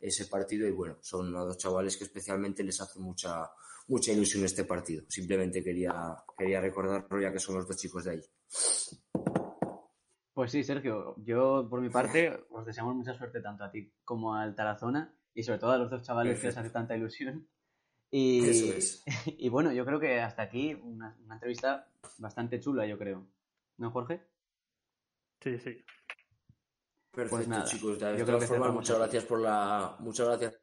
ese 0.00 0.26
partido 0.26 0.66
y 0.66 0.72
bueno, 0.72 0.96
son 1.00 1.34
a 1.36 1.40
dos 1.40 1.58
chavales 1.58 1.96
que 1.96 2.04
especialmente 2.04 2.64
les 2.64 2.80
hace 2.80 2.98
mucha 2.98 3.50
mucha 3.90 4.12
ilusión 4.12 4.44
este 4.44 4.64
partido. 4.64 5.04
Simplemente 5.08 5.62
quería, 5.62 5.92
quería 6.38 6.60
recordarlo 6.60 7.20
ya 7.20 7.32
que 7.32 7.40
son 7.40 7.56
los 7.56 7.66
dos 7.66 7.76
chicos 7.76 8.04
de 8.04 8.12
ahí. 8.12 8.20
Pues 10.32 10.52
sí, 10.52 10.62
Sergio, 10.62 11.16
yo 11.18 11.66
por 11.68 11.80
mi 11.80 11.90
parte 11.90 12.44
os 12.50 12.64
deseamos 12.64 12.94
mucha 12.94 13.14
suerte 13.14 13.40
tanto 13.40 13.64
a 13.64 13.70
ti 13.70 13.92
como 14.04 14.34
al 14.34 14.54
Tarazona 14.54 15.12
y 15.34 15.42
sobre 15.42 15.58
todo 15.58 15.72
a 15.72 15.78
los 15.78 15.90
dos 15.90 16.02
chavales 16.02 16.40
que 16.40 16.48
os 16.48 16.56
hace 16.56 16.70
tanta 16.70 16.96
ilusión. 16.96 17.48
Y, 18.12 18.48
Eso 18.48 18.72
es. 18.72 19.04
y 19.26 19.48
bueno, 19.48 19.72
yo 19.72 19.84
creo 19.84 20.00
que 20.00 20.20
hasta 20.20 20.42
aquí 20.42 20.74
una, 20.74 21.16
una 21.24 21.34
entrevista 21.34 21.88
bastante 22.18 22.60
chula, 22.60 22.86
yo 22.86 22.96
creo. 22.96 23.26
¿No, 23.76 23.90
Jorge? 23.90 24.22
Sí, 25.40 25.58
sí. 25.58 25.84
Perfecto, 27.12 27.36
Pues 27.36 27.48
nada, 27.48 27.64
chicos. 27.64 27.98
yo 27.98 28.06
De 28.06 28.14
creo 28.14 28.26
todas 28.26 28.40
que 28.42 28.46
formas, 28.46 28.72
muchas 28.72 28.90
aquí. 28.90 28.98
gracias 29.00 29.24
por 29.24 29.40
la, 29.40 29.96
muchas 29.98 30.26
gracias 30.28 30.60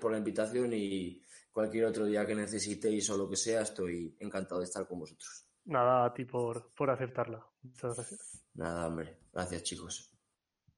por 0.00 0.12
la 0.12 0.18
invitación 0.18 0.72
y 0.72 1.20
cualquier 1.52 1.86
otro 1.86 2.04
día 2.06 2.24
que 2.26 2.34
necesitéis 2.34 3.10
o 3.10 3.16
lo 3.16 3.28
que 3.28 3.36
sea, 3.36 3.62
estoy 3.62 4.16
encantado 4.20 4.60
de 4.60 4.66
estar 4.66 4.86
con 4.86 5.00
vosotros. 5.00 5.46
Nada 5.64 6.04
a 6.06 6.14
ti 6.14 6.24
por, 6.24 6.72
por 6.74 6.90
aceptarla. 6.90 7.44
Muchas 7.62 7.96
gracias. 7.96 8.44
Nada, 8.54 8.86
hombre. 8.86 9.18
Gracias, 9.32 9.62
chicos. 9.64 10.12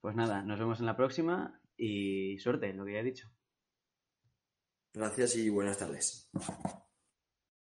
Pues 0.01 0.17
nada, 0.17 0.43
nos 0.43 0.59
vemos 0.59 0.81
en 0.81 0.87
la 0.87 0.97
próxima 0.97 1.61
y 1.77 2.39
suerte, 2.39 2.73
lo 2.73 2.85
que 2.85 2.93
ya 2.95 2.99
he 3.01 3.05
dicho. 3.05 3.29
Gracias 4.95 5.37
y 5.37 5.49
buenas 5.51 5.79
tardes. 5.79 6.31